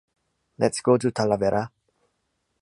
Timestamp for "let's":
0.57-0.81